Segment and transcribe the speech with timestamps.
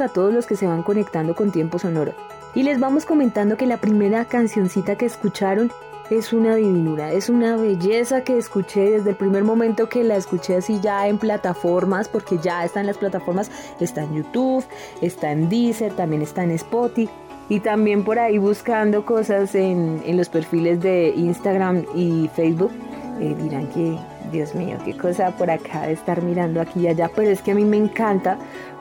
[0.00, 2.12] a todos los que se van conectando con Tiempo Sonoro.
[2.54, 5.72] Y les vamos comentando que la primera cancioncita que escucharon
[6.10, 10.56] es una divinura, es una belleza que escuché desde el primer momento que la escuché
[10.56, 13.50] así ya en plataformas, porque ya está en las plataformas,
[13.80, 14.64] está en YouTube,
[15.00, 17.10] está en Deezer, también está en Spotify.
[17.48, 22.72] Y también por ahí buscando cosas en, en los perfiles de Instagram y Facebook.
[23.20, 23.98] eh, dirán que,
[24.32, 27.52] Dios mío, qué cosa por acá de estar mirando aquí y allá, pero es que
[27.52, 28.38] a mí me encanta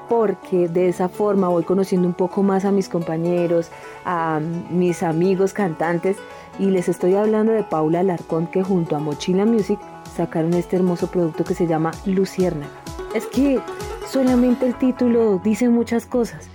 [0.07, 3.69] porque de esa forma voy conociendo un poco más a mis compañeros,
[4.05, 6.17] a mis amigos cantantes
[6.59, 9.79] y les estoy hablando de Paula Alarcón que junto a Mochila Music
[10.15, 12.71] sacaron este hermoso producto que se llama Luciérnaga.
[13.15, 13.59] Es que
[14.07, 16.49] solamente el título dice muchas cosas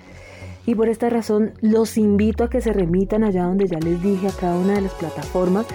[0.67, 4.29] y por esta razón los invito a que se remitan allá donde ya les dije
[4.29, 5.67] a cada una de las plataformas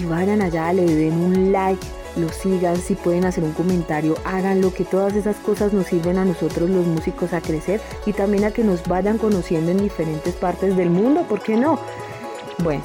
[0.00, 1.84] y vayan allá, le den un like,
[2.16, 6.24] lo sigan, si pueden hacer un comentario, háganlo, que todas esas cosas nos sirven a
[6.24, 10.76] nosotros los músicos a crecer y también a que nos vayan conociendo en diferentes partes
[10.76, 11.78] del mundo, ¿por qué no?
[12.58, 12.82] Bueno,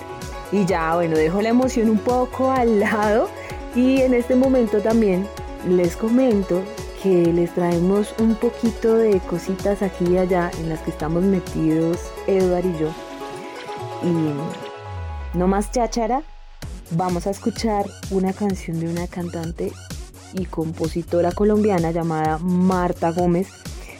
[0.51, 3.29] y ya, bueno, dejo la emoción un poco al lado
[3.75, 5.27] y en este momento también
[5.67, 6.61] les comento
[7.01, 11.97] que les traemos un poquito de cositas aquí y allá en las que estamos metidos
[12.27, 12.89] Eduard y yo.
[14.03, 16.21] Y no más cháchara,
[16.91, 19.71] vamos a escuchar una canción de una cantante
[20.33, 23.47] y compositora colombiana llamada Marta Gómez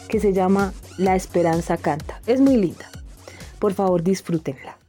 [0.07, 2.19] que se llama La Esperanza Canta.
[2.27, 2.89] Es muy linda.
[3.59, 4.80] Por favor, disfrútenla.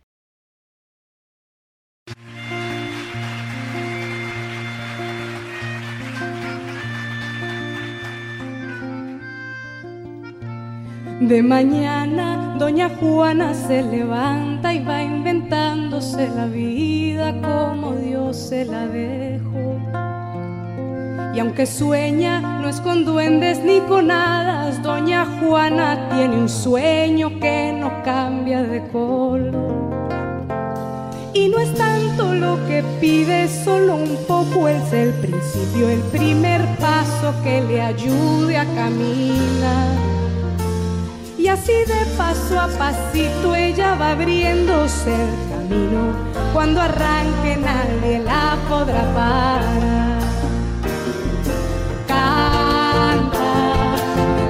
[11.28, 18.88] De mañana doña Juana se levanta y va inventándose la vida como Dios se la
[18.88, 19.78] dejó.
[21.32, 27.38] Y aunque sueña, no es con duendes ni con hadas, doña Juana tiene un sueño
[27.38, 29.52] que no cambia de color.
[31.34, 36.66] Y no es tanto lo que pide, solo un poco es el principio, el primer
[36.78, 40.21] paso que le ayude a caminar.
[41.42, 46.14] Y así de paso a pasito ella va abriéndose el camino.
[46.52, 50.20] Cuando arranque nadie la podrá parar.
[52.06, 53.54] Canta,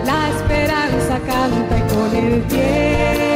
[0.04, 3.31] la esperanza canta y con el tiempo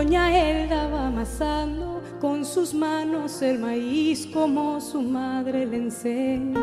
[0.00, 6.58] doña Elda va amasando con sus manos el maíz como su madre le enseña.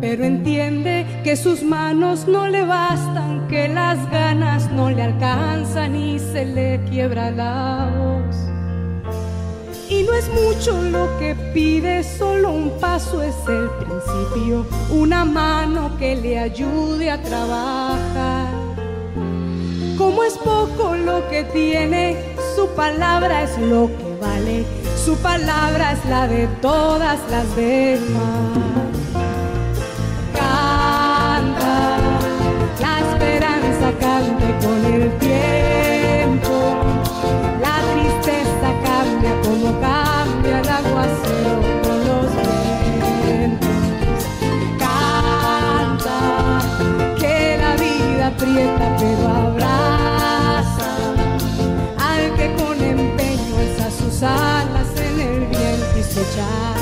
[0.00, 6.18] Pero entiende que sus manos no le bastan, que las ganas no le alcanzan y
[6.18, 8.36] se le quiebra la voz.
[9.90, 15.98] Y no es mucho lo que pide, solo un paso es el principio, una mano
[15.98, 17.87] que le ayude a trabajar.
[20.26, 24.64] Es poco lo que tiene, su palabra es lo que vale,
[25.02, 28.87] su palabra es la de todas las demás.
[56.38, 56.77] Viento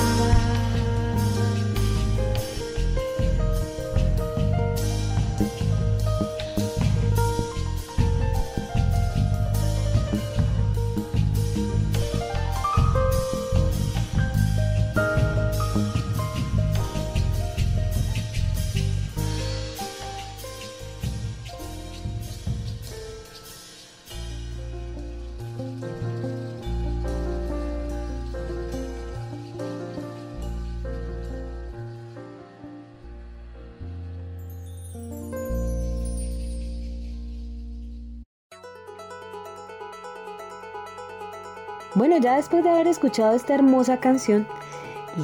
[41.96, 44.46] Bueno, ya después de haber escuchado esta hermosa canción,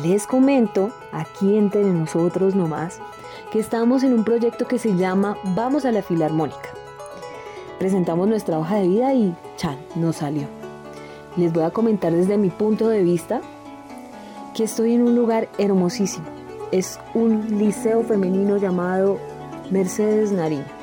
[0.03, 2.99] les comento, aquí entre nosotros nomás,
[3.51, 6.71] que estamos en un proyecto que se llama Vamos a la Filarmónica.
[7.79, 10.47] Presentamos nuestra hoja de vida y chan, nos salió.
[11.37, 13.43] Les voy a comentar desde mi punto de vista
[14.55, 16.25] que estoy en un lugar hermosísimo.
[16.71, 19.19] Es un liceo femenino llamado
[19.71, 20.82] Mercedes Nariño.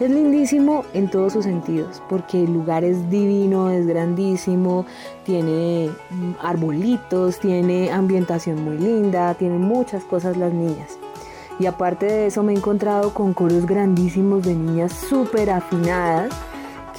[0.00, 4.86] Es lindísimo en todos sus sentidos, porque el lugar es divino, es grandísimo,
[5.24, 10.98] tiene mm, arbolitos, tiene ambientación muy linda, tiene muchas cosas las niñas.
[11.58, 16.34] Y aparte de eso me he encontrado con coros grandísimos de niñas súper afinadas,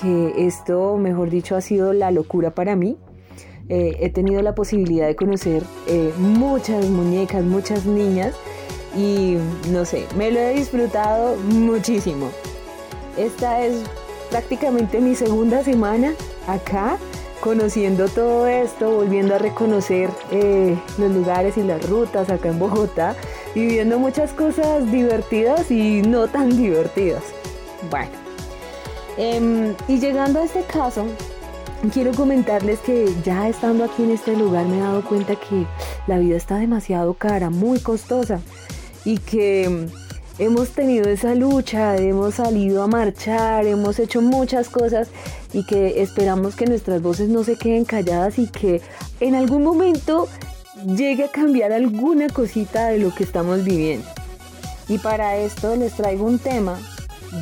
[0.02, 2.98] que esto, mejor dicho, ha sido la locura para mí.
[3.70, 8.36] Eh, he tenido la posibilidad de conocer eh, muchas muñecas, muchas niñas
[8.96, 9.38] y
[9.72, 12.30] no sé, me lo he disfrutado muchísimo.
[13.18, 13.84] Esta es
[14.30, 16.14] prácticamente mi segunda semana
[16.48, 16.98] acá,
[17.42, 23.16] conociendo todo esto, volviendo a reconocer eh, los lugares y las rutas acá en Bogotá
[23.54, 27.24] y viendo muchas cosas divertidas y no tan divertidas.
[27.92, 28.12] Bueno,
[29.18, 31.06] em, y llegando a este caso,
[31.92, 35.68] quiero comentarles que ya estando aquí en este lugar me he dado cuenta que
[36.08, 38.40] la vida está demasiado cara, muy costosa
[39.06, 39.88] y que
[40.40, 45.10] hemos tenido esa lucha, hemos salido a marchar, hemos hecho muchas cosas
[45.54, 48.82] y que esperamos que nuestras voces no se queden calladas y que
[49.20, 50.28] en algún momento
[50.86, 54.08] llegue a cambiar alguna cosita de lo que estamos viviendo.
[54.88, 56.80] Y para esto les traigo un tema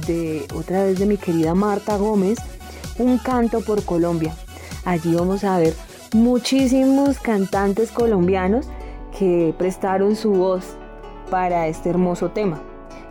[0.07, 2.37] de otra vez de mi querida Marta Gómez,
[2.99, 4.35] un canto por Colombia.
[4.85, 5.73] Allí vamos a ver
[6.13, 8.67] muchísimos cantantes colombianos
[9.17, 10.63] que prestaron su voz
[11.29, 12.61] para este hermoso tema.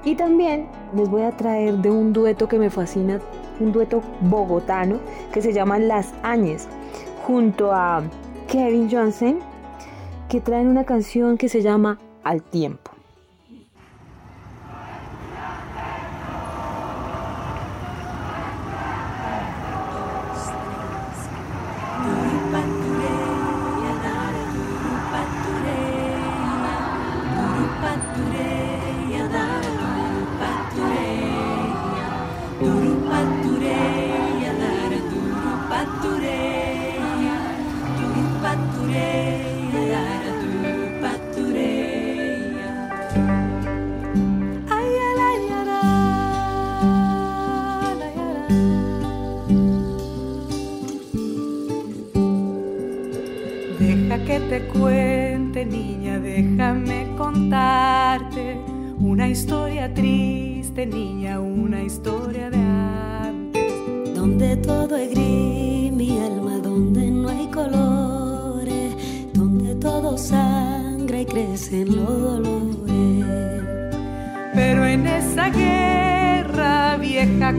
[0.04, 3.20] Y también les voy a traer de un dueto que me fascina,
[3.60, 4.98] un dueto bogotano
[5.32, 6.68] que se llama Las Añes,
[7.26, 8.02] junto a
[8.48, 9.40] Kevin Johnson,
[10.28, 12.89] que traen una canción que se llama Al Tiempo.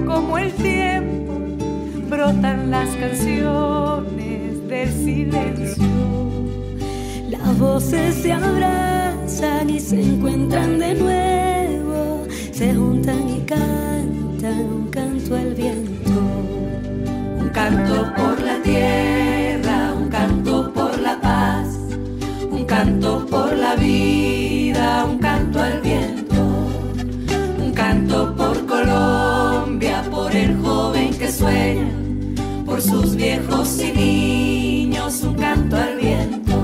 [0.06, 1.34] Como el tiempo,
[2.10, 4.42] brotan las canciones
[4.90, 5.86] silencio.
[7.30, 15.36] Las voces se abrazan y se encuentran de nuevo, se juntan y cantan un canto
[15.36, 16.12] al viento.
[17.40, 21.78] Un canto por la tierra, un canto por la paz,
[22.50, 24.41] un canto por la vida,
[32.92, 36.58] sus viejos y niños un canto al viento.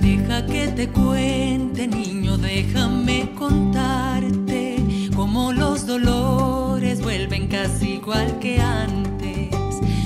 [0.00, 4.84] Deja que te cuente, niño, déjame contarte
[5.16, 9.50] cómo los dolores vuelven casi igual que antes,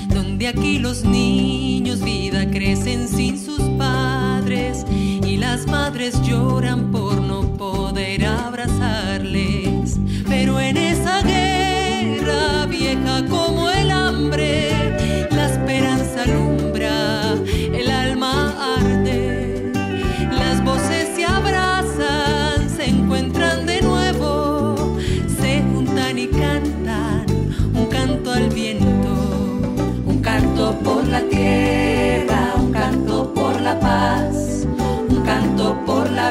[0.09, 3.34] donde aquí los niños vida crecen sin
[5.55, 8.54] las madres lloran por no poder abrazarles.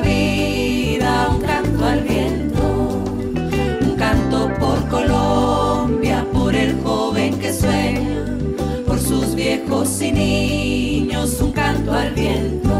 [0.00, 2.62] Vida, un canto al viento,
[3.82, 8.24] un canto por Colombia, por el joven que sueña,
[8.86, 12.74] por sus viejos y niños, un canto al viento.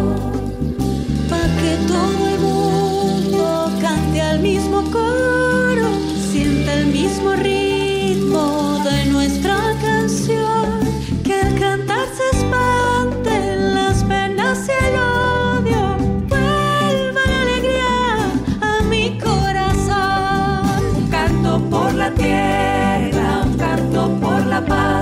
[1.28, 5.88] Pa' que todo el mundo cante al mismo coro,
[6.32, 9.74] sienta el mismo ritmo de nuestra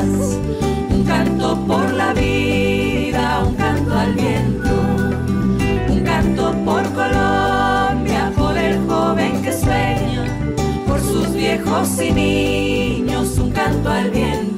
[0.02, 4.70] un canto por la vida, un canto al viento,
[5.88, 10.26] un canto por Colombia, por el joven que sueña,
[10.86, 14.51] por sus viejos y niños, un canto al viento.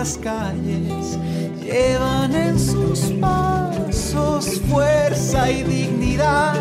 [0.00, 1.18] Las calles.
[1.62, 6.54] Llevan en sus pasos fuerza y dignidad.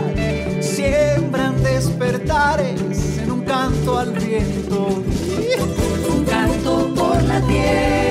[0.59, 4.87] Siembran despertares en un canto al viento.
[6.13, 8.08] Un canto por la tierra,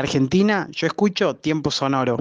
[0.00, 2.18] Argentina yo escucho Tiempo Sonoro.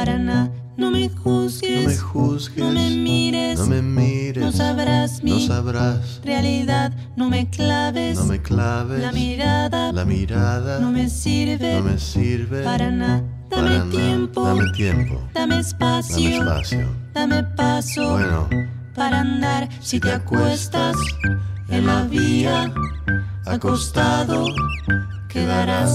[0.00, 5.32] No me juzgues, no me juzgues, no me mires, no me mires, no sabrás mi
[5.32, 11.10] no sabrás realidad, no me claves, no me claves la mirada, la mirada no me
[11.10, 13.22] sirve, no me sirve para nada.
[13.50, 16.88] Dame para tiempo, dame tiempo, dame espacio, dame espacio.
[17.12, 18.48] dame paso Bueno,
[18.94, 19.68] para andar.
[19.82, 20.96] Si te acuestas
[21.68, 22.72] en la vía,
[23.44, 24.46] acostado
[25.28, 25.92] quedarás.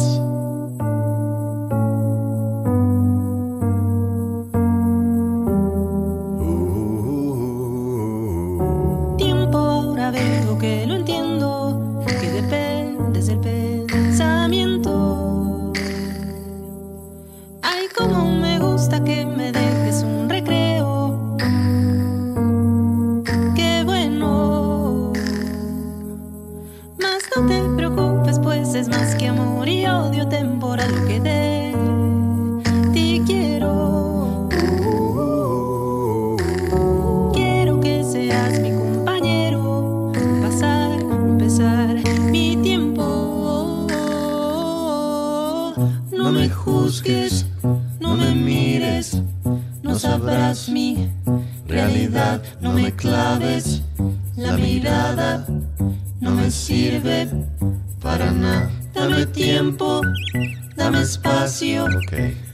[50.20, 51.10] Sabrás mi
[51.68, 53.82] realidad, no me claves
[54.38, 55.46] la mirada,
[56.22, 57.28] no me sirve
[58.01, 58.72] para nada.
[58.94, 60.01] Dame tiempo,
[60.78, 61.86] dame espacio,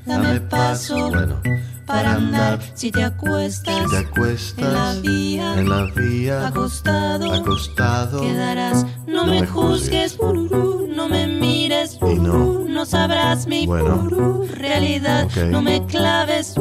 [0.07, 1.39] dame paso bueno,
[1.85, 2.59] para andar.
[2.73, 8.87] Si te acuestas te acuestas en la vía, en la vía, acostado, acostado, quedarás.
[9.05, 12.65] No, me juzgues, no me mires, no.
[12.67, 14.41] no sabrás mi Bueno.
[14.61, 15.27] realidad.
[15.49, 16.55] No me claves,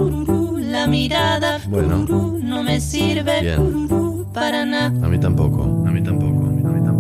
[0.70, 2.06] la mirada, Bueno.
[2.42, 3.88] no me sirve, Bien.
[4.32, 4.86] para nada.
[5.06, 6.99] a mí tampoco, a mí tampoco, a mí, a mí tampoco,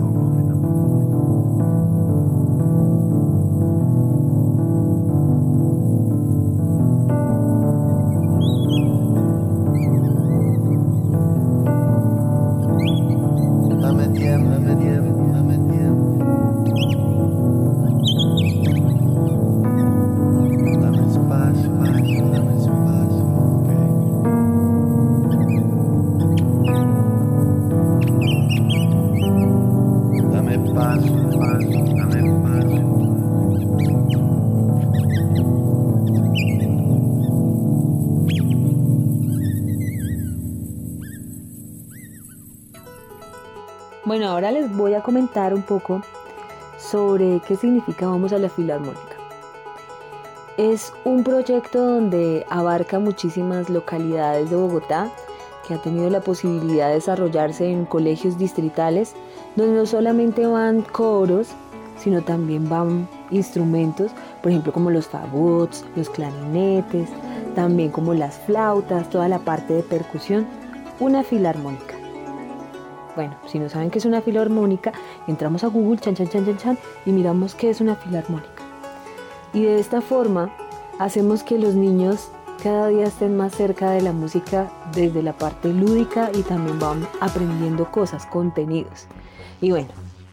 [44.20, 46.02] Bueno, ahora les voy a comentar un poco
[46.76, 49.16] sobre qué significa Vamos a la Filarmónica.
[50.58, 55.08] Es un proyecto donde abarca muchísimas localidades de Bogotá
[55.66, 59.14] que ha tenido la posibilidad de desarrollarse en colegios distritales
[59.56, 61.48] donde no solamente van coros,
[61.96, 64.10] sino también van instrumentos,
[64.42, 67.08] por ejemplo como los fagots, los clarinetes,
[67.54, 70.46] también como las flautas, toda la parte de percusión,
[70.98, 71.99] una filarmónica.
[73.20, 74.92] Bueno, si no saben qué es una filarmónica,
[75.26, 78.62] entramos a Google, chan, chan, chan, chan, chan, y miramos qué es una filarmónica.
[79.52, 80.50] Y de esta forma
[80.98, 82.30] hacemos que los niños
[82.62, 87.06] cada día estén más cerca de la música desde la parte lúdica y también van
[87.20, 89.06] aprendiendo cosas, contenidos.
[89.60, 89.90] Y bueno,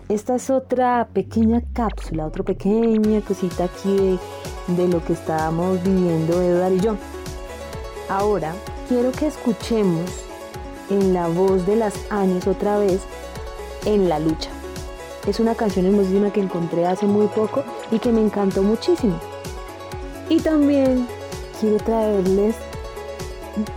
[0.08, 4.18] esta es otra pequeña cápsula, otra pequeña cosita aquí
[4.68, 6.96] de, de lo que estábamos viviendo Edgar y yo.
[8.08, 8.54] Ahora
[8.88, 10.27] quiero que escuchemos
[10.90, 13.02] en la voz de las años otra vez
[13.86, 14.50] en la lucha.
[15.28, 19.20] Es una canción hermosísima que encontré hace muy poco y que me encantó muchísimo.
[20.30, 21.08] Y también
[21.60, 22.56] quiero traerles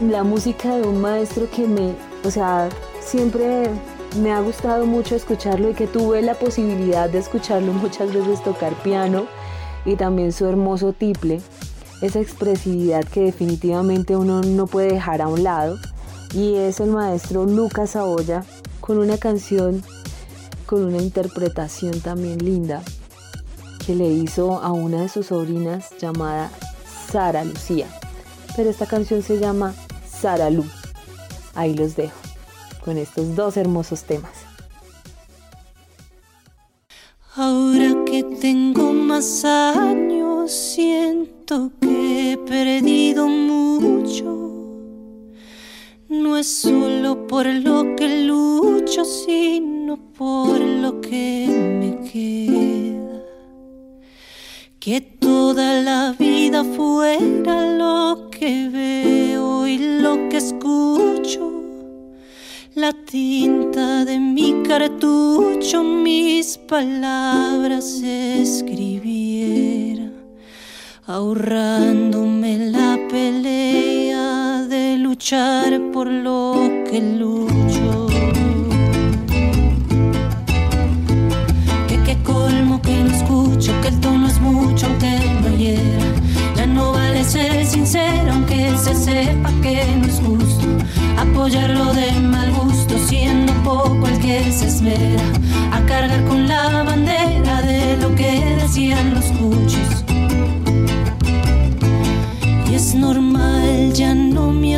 [0.01, 1.95] la música de un maestro que me,
[2.25, 2.69] o sea,
[3.01, 3.71] siempre
[4.21, 8.75] me ha gustado mucho escucharlo y que tuve la posibilidad de escucharlo muchas veces tocar
[8.83, 9.27] piano
[9.85, 11.41] y también su hermoso tiple,
[12.03, 15.79] esa expresividad que definitivamente uno no puede dejar a un lado
[16.33, 18.45] y es el maestro Lucas Saboya
[18.81, 19.83] con una canción
[20.67, 22.83] con una interpretación también linda
[23.85, 26.51] que le hizo a una de sus sobrinas llamada
[27.11, 27.89] Sara Lucía.
[28.55, 29.75] Pero esta canción se llama
[30.09, 30.65] Sara Lu.
[31.55, 32.15] Ahí los dejo
[32.85, 34.31] con estos dos hermosos temas.
[37.35, 44.40] Ahora que tengo más años, siento que he perdido mucho.
[46.11, 53.23] No es solo por lo que lucho, sino por lo que me queda.
[54.81, 61.53] Que toda la vida fuera lo que veo y lo que escucho.
[62.75, 70.11] la tinta de mi cartucho mis palabras escribiera,
[71.07, 73.90] ahorrándome la pelea
[75.21, 76.55] luchar por lo
[76.91, 78.07] que lucho.
[81.87, 86.07] Que qué colmo que no escucho, que el tono es mucho aunque no hiera.
[86.57, 90.67] Ya no vale ser sincero aunque se sepa que no es justo
[91.19, 95.23] apoyarlo de mal gusto, siendo poco el que se esmera
[95.71, 100.10] a cargar con la bandera de lo que decían los cuchos.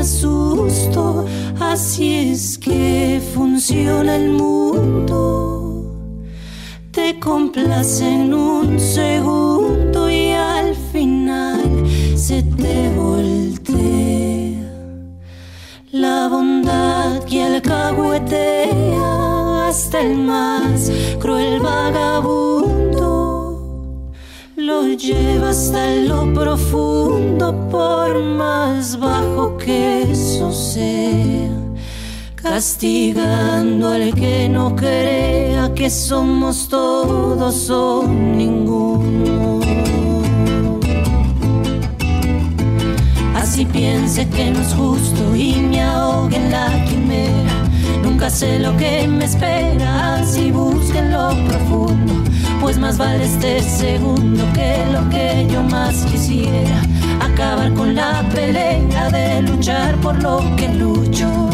[0.03, 1.25] Asusto,
[1.61, 5.85] así es que funciona el mundo.
[6.91, 11.63] Te complace en un segundo y al final
[12.17, 13.53] se te voltea
[15.93, 18.79] la bondad que alcahuetea
[19.69, 22.42] hasta el más cruel vagabundo.
[24.97, 31.51] Lleva hasta lo profundo por más bajo que eso sea.
[32.35, 39.53] Castigando al que no crea que somos todos o ninguno.
[43.53, 47.69] Si piense que no es justo y me ahogue en la quimera.
[48.03, 52.22] Nunca sé lo que me espera, así busquen lo profundo.
[52.63, 56.81] Pues más vale este segundo que lo que yo más quisiera.
[57.21, 61.51] Acabar con la pelea de luchar por lo que lucho.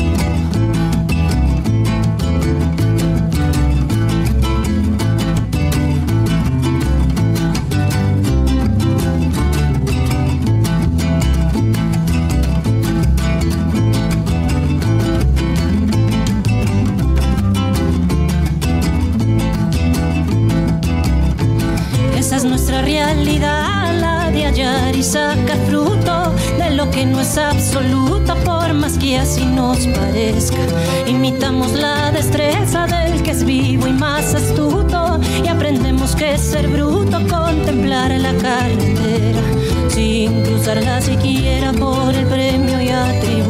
[24.98, 30.58] Y sacar fruto de lo que no es absoluto, por más que así nos parezca.
[31.06, 37.18] Imitamos la destreza del que es vivo y más astuto, y aprendemos que ser bruto,
[37.28, 39.40] contemplar la carretera,
[39.88, 43.47] sin cruzarla siquiera por el premio y atributo.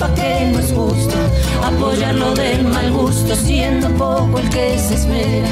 [0.00, 1.14] Sepa que no es justo
[1.62, 5.48] apoyarlo del mal gusto siendo poco el que se espera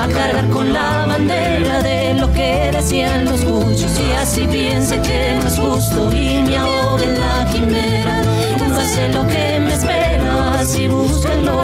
[0.00, 5.38] a cargar con la bandera de lo que decían los muchos y así piense que
[5.40, 8.22] no es justo y me ahogue en la quimera.
[8.58, 11.62] Nunca sé lo que me espera así búsquenlo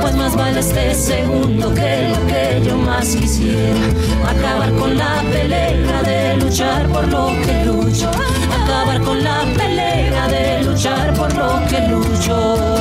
[0.00, 3.80] pues más vale este segundo que lo que yo más quisiera.
[4.28, 8.10] Acabar con la pelea de luchar por lo que lucho
[8.66, 12.75] acabar con la pelea de luchar por lo que lucho.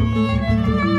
[0.00, 0.89] Música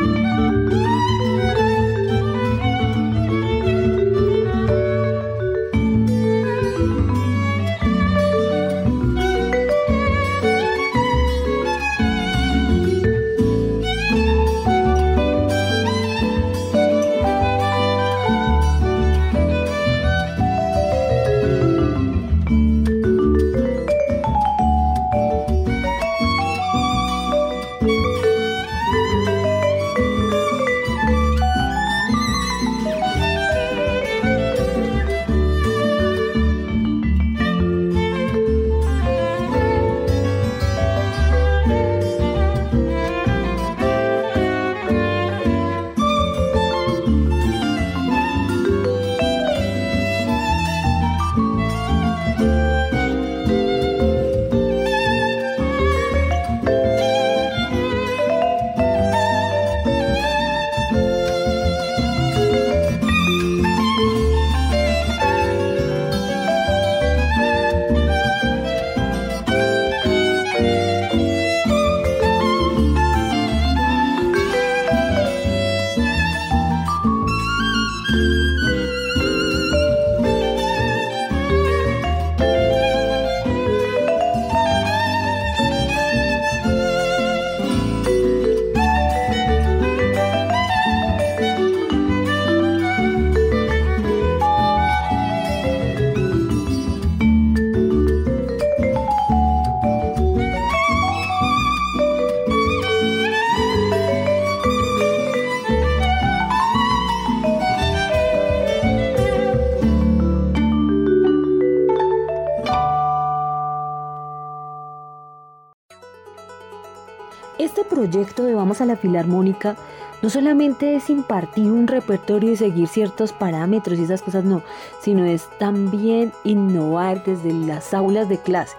[118.01, 119.75] proyecto de Vamos a la Filarmónica
[120.23, 124.63] no solamente es impartir un repertorio y seguir ciertos parámetros y esas cosas, no,
[125.01, 128.75] sino es también innovar desde las aulas de clase,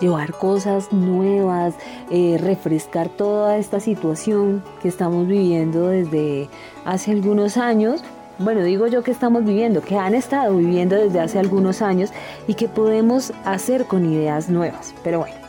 [0.00, 1.74] llevar cosas nuevas,
[2.10, 6.48] eh, refrescar toda esta situación que estamos viviendo desde
[6.84, 8.02] hace algunos años.
[8.38, 12.10] Bueno, digo yo que estamos viviendo, que han estado viviendo desde hace algunos años
[12.46, 14.94] y que podemos hacer con ideas nuevas.
[15.04, 15.41] Pero bueno,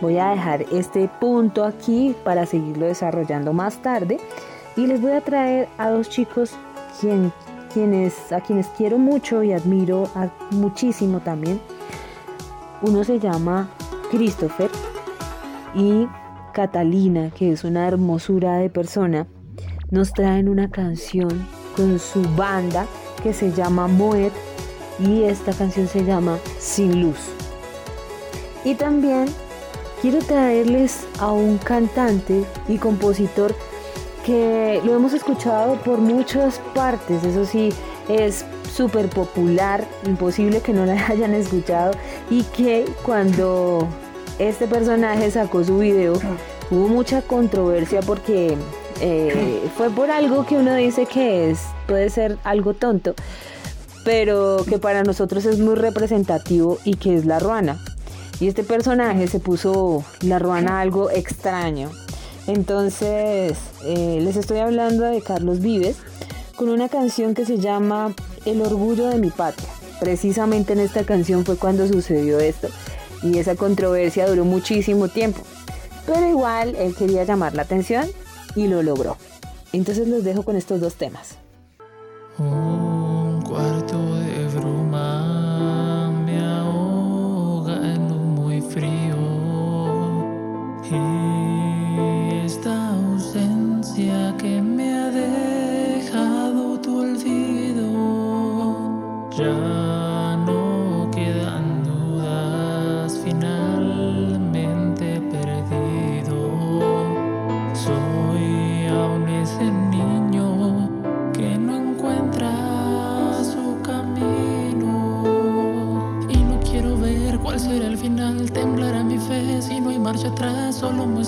[0.00, 4.18] voy a dejar este punto aquí para seguirlo desarrollando más tarde
[4.76, 6.52] y les voy a traer a dos chicos
[7.00, 10.08] quienes, a quienes quiero mucho y admiro
[10.50, 11.60] muchísimo también.
[12.82, 13.68] Uno se llama
[14.10, 14.70] Christopher
[15.74, 16.06] y
[16.52, 19.26] Catalina, que es una hermosura de persona,
[19.90, 22.86] nos traen una canción con su banda
[23.22, 24.32] que se llama Moet
[24.98, 27.18] y esta canción se llama Sin Luz.
[28.64, 29.26] Y también
[30.00, 33.54] quiero traerles a un cantante y compositor
[34.24, 37.70] que lo hemos escuchado por muchas partes, eso sí,
[38.08, 41.92] es súper popular, imposible que no la hayan escuchado
[42.30, 43.86] y que cuando
[44.38, 46.14] este personaje sacó su video
[46.70, 48.56] hubo mucha controversia porque
[49.00, 53.14] eh, fue por algo que uno dice que es, puede ser algo tonto,
[54.04, 57.80] pero que para nosotros es muy representativo y que es la ruana.
[58.40, 61.90] Y este personaje se puso la ruana algo extraño.
[62.46, 65.96] Entonces, eh, les estoy hablando de Carlos Vives
[66.56, 69.68] con una canción que se llama El orgullo de mi patria.
[70.00, 72.68] Precisamente en esta canción fue cuando sucedió esto
[73.22, 75.40] y esa controversia duró muchísimo tiempo.
[76.06, 78.08] Pero igual él quería llamar la atención
[78.54, 79.16] y lo logró.
[79.72, 81.36] Entonces los dejo con estos dos temas.
[82.38, 82.87] Un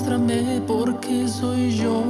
[0.00, 2.09] muéstrame por qué soy yo.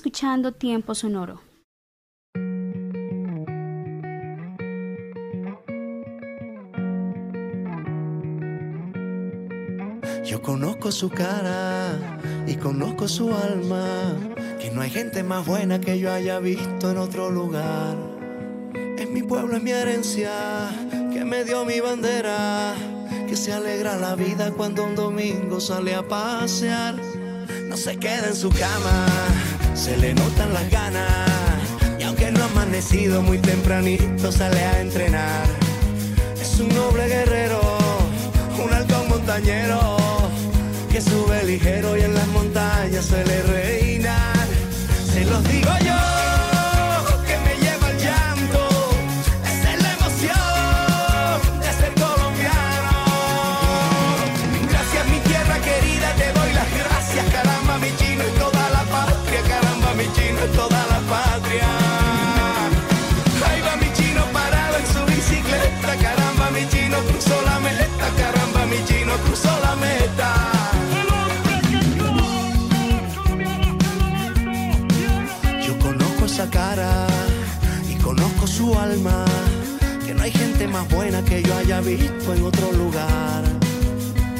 [0.00, 1.42] escuchando Tiempo Sonoro.
[10.24, 11.98] Yo conozco su cara
[12.46, 14.16] y conozco su alma,
[14.58, 17.94] que no hay gente más buena que yo haya visto en otro lugar.
[18.96, 20.70] Es mi pueblo, es mi herencia,
[21.12, 22.74] que me dio mi bandera,
[23.28, 26.94] que se alegra la vida cuando un domingo sale a pasear,
[27.68, 31.60] no se queda en su cama se le notan las ganas,
[31.98, 35.46] y aunque no ha amanecido muy tempranito, sale a entrenar.
[36.40, 37.60] Es un noble guerrero,
[38.62, 39.96] un halcón montañero,
[40.90, 44.46] que sube ligero y en las montañas suele reinar.
[45.12, 45.70] Se los digo
[67.30, 70.34] cruzó la meta, caramba mi chino cruzó la meta.
[75.64, 77.06] Yo conozco esa cara
[77.88, 79.24] y conozco su alma,
[80.04, 83.44] que no hay gente más buena que yo haya visto en otro lugar.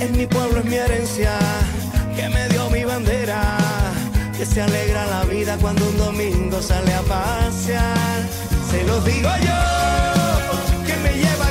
[0.01, 1.39] En mi pueblo es mi herencia,
[2.17, 3.57] que me dio mi bandera,
[4.37, 8.21] que se alegra la vida cuando un domingo sale a pasear.
[8.71, 11.50] Se los digo yo, que me lleva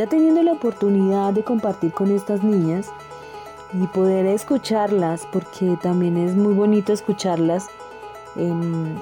[0.00, 2.90] Ya teniendo la oportunidad de compartir con estas niñas
[3.74, 7.66] y poder escucharlas, porque también es muy bonito escucharlas,
[8.34, 8.96] em,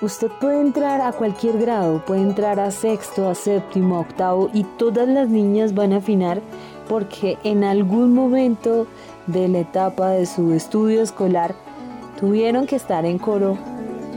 [0.00, 4.64] usted puede entrar a cualquier grado, puede entrar a sexto, a séptimo, a octavo y
[4.64, 6.40] todas las niñas van a afinar
[6.88, 8.86] porque en algún momento
[9.26, 11.54] de la etapa de su estudio escolar
[12.18, 13.58] tuvieron que estar en coro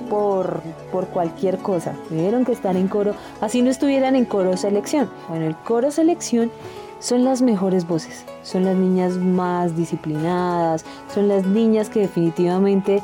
[0.09, 1.95] por, por cualquier cosa.
[2.09, 5.09] Tuvieron que estar en coro, así no estuvieran en coro selección.
[5.29, 6.51] Bueno, el coro selección
[6.99, 13.01] son las mejores voces, son las niñas más disciplinadas, son las niñas que definitivamente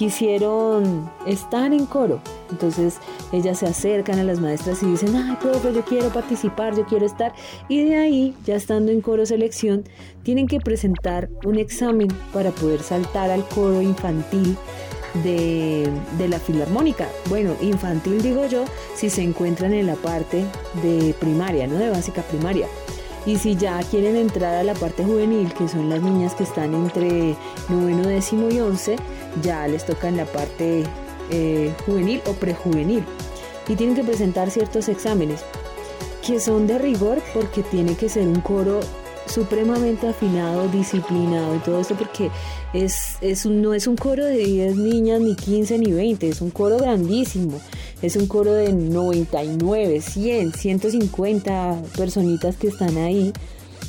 [0.00, 2.20] quisieron estar en coro.
[2.50, 2.98] Entonces
[3.32, 7.04] ellas se acercan a las maestras y dicen, ay, profe, yo quiero participar, yo quiero
[7.04, 7.34] estar.
[7.68, 9.84] Y de ahí, ya estando en coro selección,
[10.22, 14.56] tienen que presentar un examen para poder saltar al coro infantil
[15.14, 17.08] de, de, la filarmónica.
[17.28, 20.44] Bueno, infantil digo yo, si se encuentran en la parte
[20.82, 21.76] de primaria, ¿no?
[21.76, 22.66] De básica primaria.
[23.26, 26.74] Y si ya quieren entrar a la parte juvenil, que son las niñas que están
[26.74, 27.36] entre
[27.68, 28.96] noveno, décimo y once,
[29.42, 30.84] ya les toca en la parte
[31.30, 33.04] eh, juvenil o prejuvenil.
[33.68, 35.44] Y tienen que presentar ciertos exámenes
[36.26, 38.80] que son de rigor porque tiene que ser un coro
[39.26, 42.30] supremamente afinado, disciplinado y todo esto porque
[42.72, 46.40] es, es un, no es un coro de 10 niñas, ni 15, ni 20, es
[46.40, 47.60] un coro grandísimo,
[48.02, 53.32] es un coro de 99, 100, 150 personitas que están ahí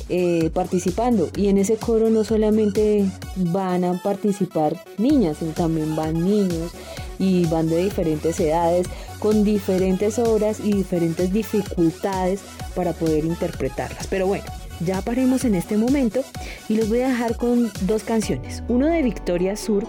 [0.08, 3.06] eh, participando y en ese coro no solamente
[3.36, 6.72] van a participar niñas, sino también van niños
[7.18, 8.88] y van de diferentes edades,
[9.20, 12.40] con diferentes obras y diferentes dificultades
[12.74, 14.06] para poder interpretarlas.
[14.08, 14.44] Pero bueno,
[14.84, 16.22] ya paremos en este momento
[16.68, 18.62] y los voy a dejar con dos canciones.
[18.68, 19.86] Uno de Victoria Sur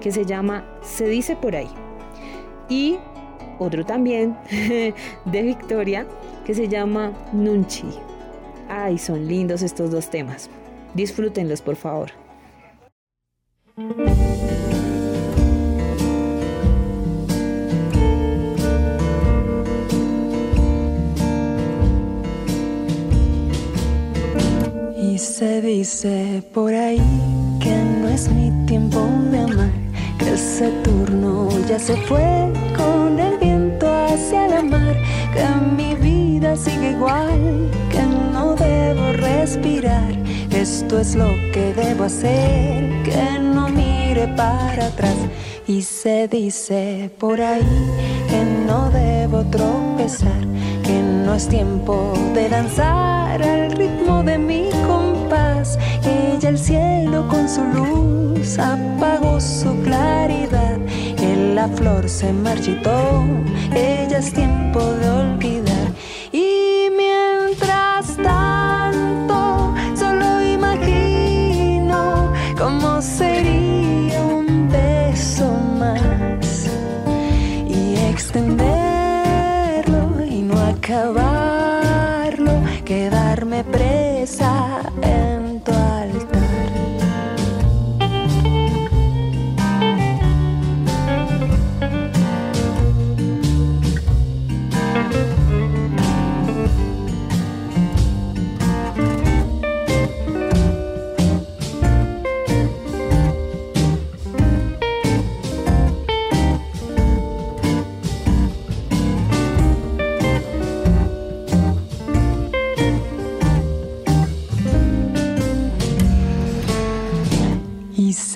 [0.00, 1.68] que se llama Se dice por ahí
[2.68, 2.98] y
[3.58, 4.36] otro también
[5.24, 6.06] de Victoria
[6.44, 7.88] que se llama Nunchi.
[8.68, 10.50] Ay, son lindos estos dos temas.
[10.94, 12.12] Disfrútenlos, por favor.
[25.18, 27.02] Y se dice por ahí
[27.58, 29.72] que no es mi tiempo de amar,
[30.16, 34.94] que ese turno ya se fue con el viento hacia la mar,
[35.34, 35.44] que
[35.76, 38.00] mi vida sigue igual, que
[38.32, 40.14] no debo respirar,
[40.52, 45.16] esto es lo que debo hacer, que no mire para atrás.
[45.66, 47.66] Y se dice por ahí
[48.30, 50.42] que no debo tropezar,
[50.84, 54.68] que no es tiempo de danzar al ritmo de mi
[55.30, 60.78] Ella el cielo con su luz apagó su claridad,
[61.16, 63.24] que la flor se marchitó,
[63.74, 65.67] ella es tiempo de olvidar.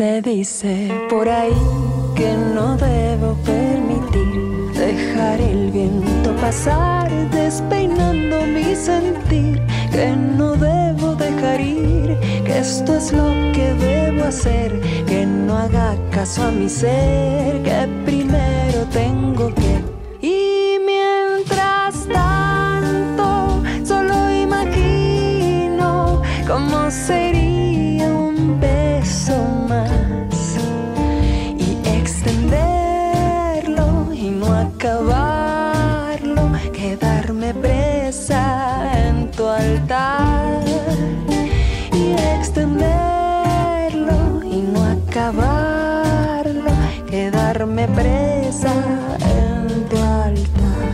[0.03, 1.63] Se dice por ahí
[2.17, 11.61] que no debo permitir dejar el viento pasar despeinando mi sentir, que no debo dejar
[11.61, 14.71] ir, que esto es lo que debo hacer,
[15.07, 19.73] que no haga caso a mi ser, que primero tengo que...
[20.21, 27.42] Y mientras tanto, solo imagino cómo sería
[47.75, 48.73] quedarme presa
[49.21, 50.93] en tu altar.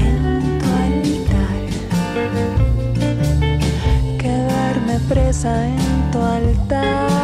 [0.00, 1.60] En tu altar
[4.18, 7.17] quedarme presa en tu altar.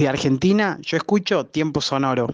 [0.00, 2.28] Desde Argentina, yo escucho Tiempo Sonoro.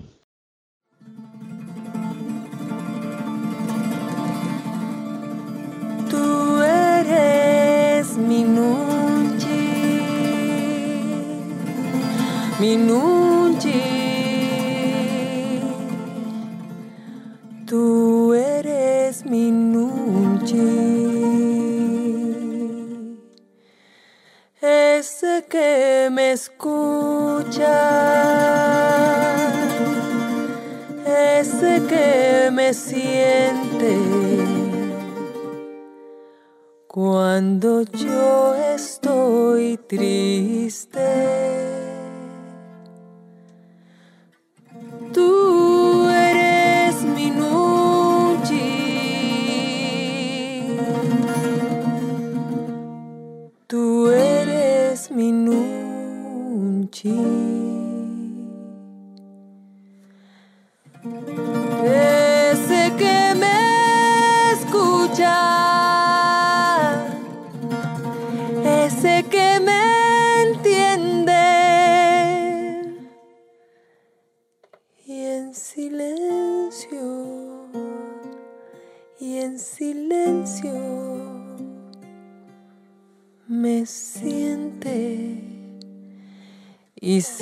[6.08, 9.48] Tú eres mi Nunchi,
[12.60, 13.82] mi Nunchi.
[17.66, 20.95] Tú eres mi Nunchi.
[25.08, 27.76] Ese que me escucha,
[31.38, 33.96] ese que me siente
[36.88, 41.85] cuando yo estoy triste.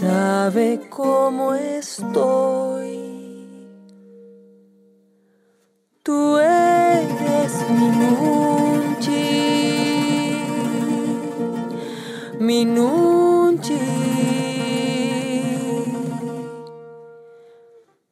[0.04, 3.00] Sabe cómo estoy.
[6.02, 9.26] Tú eres mi nunchi,
[12.38, 13.80] mi nunchi.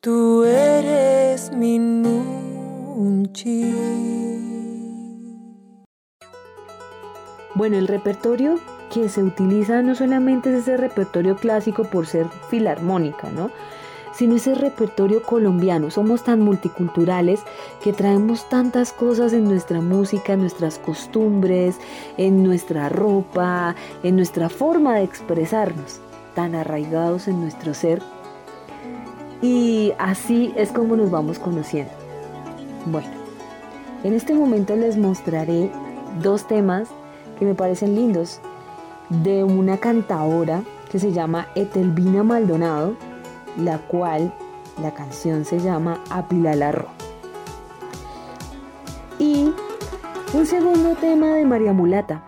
[0.00, 3.74] Tú eres mi nunchi.
[7.54, 8.58] Bueno, el repertorio
[8.92, 13.50] que se utiliza no solamente es ese repertorio clásico por ser filarmónica, ¿no?
[14.12, 15.90] sino ese repertorio colombiano.
[15.90, 17.40] Somos tan multiculturales
[17.82, 21.78] que traemos tantas cosas en nuestra música, en nuestras costumbres,
[22.18, 26.00] en nuestra ropa, en nuestra forma de expresarnos,
[26.34, 28.02] tan arraigados en nuestro ser.
[29.40, 31.92] Y así es como nos vamos conociendo.
[32.86, 33.08] Bueno,
[34.04, 35.70] en este momento les mostraré
[36.22, 36.88] dos temas
[37.38, 38.40] que me parecen lindos
[39.22, 42.96] de una cantadora que se llama Etelvina Maldonado
[43.56, 44.32] la cual
[44.80, 46.86] la canción se llama Apilalarro.
[49.18, 49.52] Y
[50.32, 52.24] un segundo tema de María Mulata,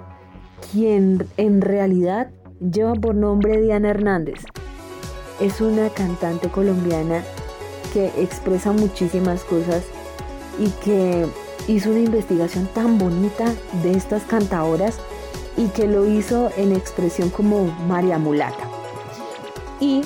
[0.70, 2.30] quien en realidad
[2.60, 4.44] lleva por nombre Diana Hernández.
[5.40, 7.22] Es una cantante colombiana
[7.92, 9.84] que expresa muchísimas cosas
[10.58, 11.26] y que
[11.66, 15.00] hizo una investigación tan bonita de estas cantadoras
[15.56, 18.68] y que lo hizo en expresión como María Mulata.
[19.80, 20.02] Y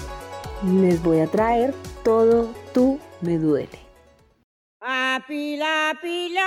[0.64, 3.78] les voy a traer todo tú me duele.
[4.80, 6.44] A pila, pila,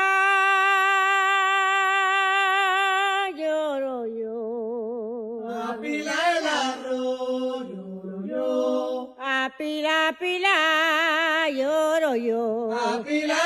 [3.38, 5.48] lloro yo.
[5.50, 9.16] A pila el arroz, lloro yo.
[9.20, 12.72] A pila, pila, lloro yo.
[12.72, 13.38] A pila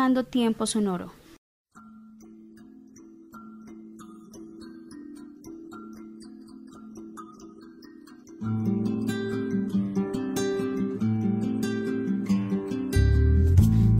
[0.00, 1.12] Tiempo Sonoro.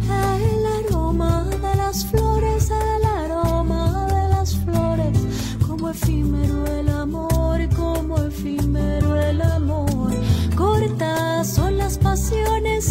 [0.08, 5.18] El aroma de las flores, el aroma de las flores,
[5.66, 10.14] como efímero el amor, como efímero el amor.
[10.56, 11.76] Cortas son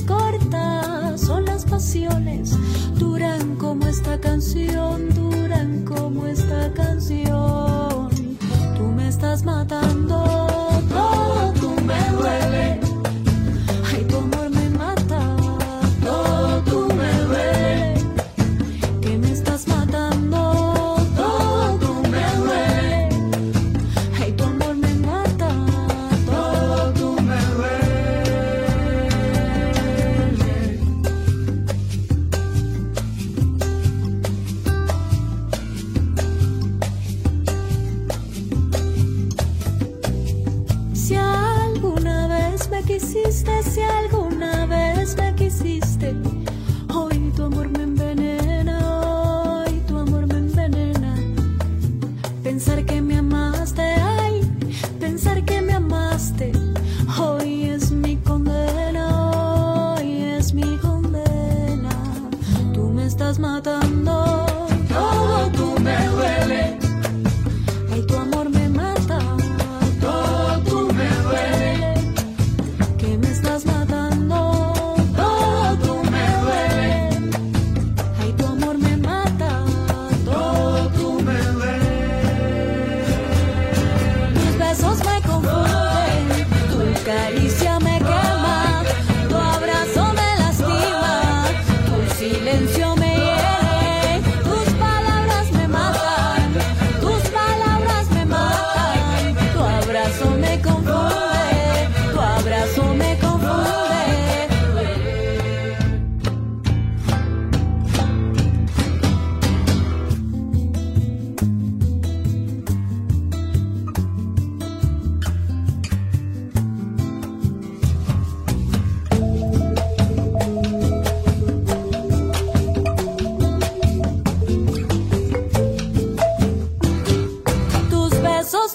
[0.05, 2.55] cortas son las pasiones,
[2.95, 8.09] duran como esta canción, duran como esta canción.
[8.77, 10.47] Tú me estás matando,
[11.59, 12.88] tú me duele.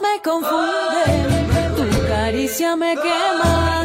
[0.00, 1.26] Me confunden,
[1.76, 3.84] tu caricia me quema,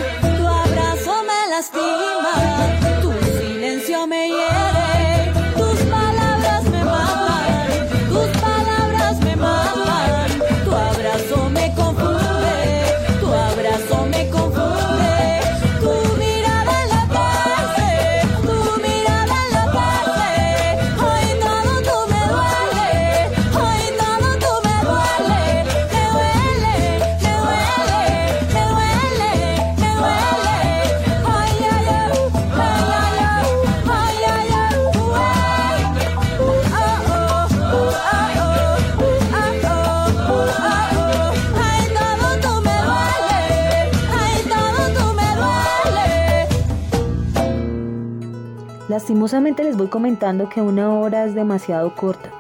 [48.99, 52.31] Lastimosamente les voy comentando que una hora es demasiado corta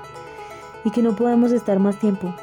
[0.83, 2.33] y que no podemos estar más tiempo.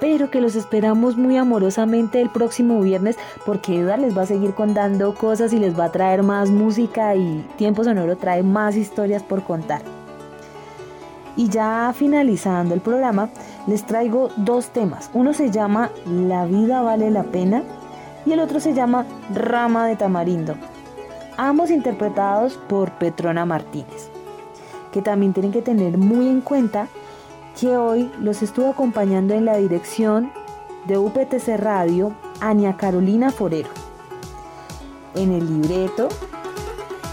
[0.00, 4.54] Pero que los esperamos muy amorosamente el próximo viernes porque Eda les va a seguir
[4.54, 9.22] contando cosas y les va a traer más música y Tiempo Sonoro trae más historias
[9.22, 9.82] por contar.
[11.36, 13.28] Y ya finalizando el programa,
[13.66, 15.10] les traigo dos temas.
[15.12, 17.62] Uno se llama La vida vale la pena
[18.24, 19.04] y el otro se llama
[19.34, 20.54] Rama de Tamarindo
[21.38, 24.10] ambos interpretados por Petrona Martínez,
[24.92, 26.88] que también tienen que tener muy en cuenta
[27.58, 30.30] que hoy los estuvo acompañando en la dirección
[30.86, 33.68] de UPTC Radio Ania Carolina Forero.
[35.14, 36.08] En el libreto,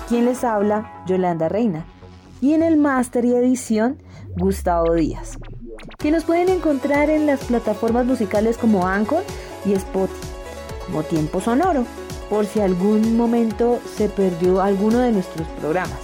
[0.09, 1.85] quien les habla, Yolanda Reina.
[2.41, 4.01] Y en el máster y edición,
[4.37, 5.37] Gustavo Díaz.
[5.97, 9.23] Que nos pueden encontrar en las plataformas musicales como Anchor
[9.65, 10.27] y Spotify,
[10.87, 11.85] como Tiempo Sonoro
[12.29, 15.97] por si algún momento se perdió alguno de nuestros programas.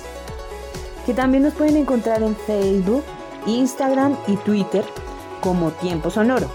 [1.06, 3.04] Que también nos pueden encontrar en Facebook,
[3.46, 4.84] Instagram y Twitter
[5.42, 6.50] como Tiempo Sonoro.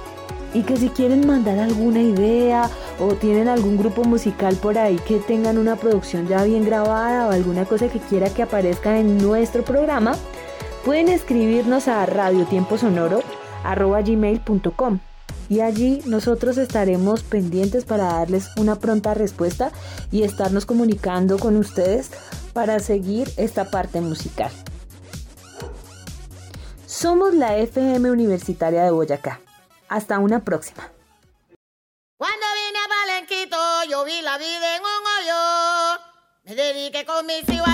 [0.55, 5.19] Y que si quieren mandar alguna idea o tienen algún grupo musical por ahí que
[5.19, 9.63] tengan una producción ya bien grabada o alguna cosa que quiera que aparezca en nuestro
[9.65, 10.15] programa,
[10.85, 15.01] pueden escribirnos a radiotiemposonoro.com
[15.49, 19.71] y allí nosotros estaremos pendientes para darles una pronta respuesta
[20.11, 22.11] y estarnos comunicando con ustedes
[22.53, 24.51] para seguir esta parte musical.
[26.87, 29.41] Somos la FM Universitaria de Boyacá.
[29.89, 30.91] Hasta una próxima.
[32.17, 33.57] Cuando vine a Palenquito,
[33.91, 36.01] yo vi la vida en un hoyo.
[36.45, 37.69] Me dediqué con mis hijos